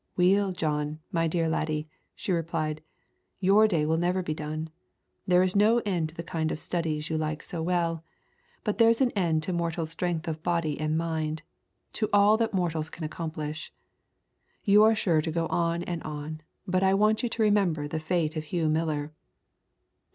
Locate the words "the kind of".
6.15-6.57